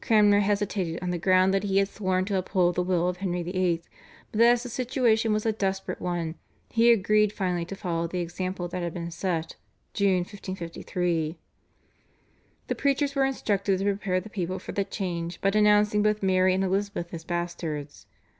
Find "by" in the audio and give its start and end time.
15.40-15.50